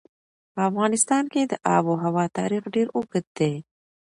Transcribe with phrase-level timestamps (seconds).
[0.53, 3.53] په افغانستان کې د آب وهوا تاریخ ډېر اوږد دی.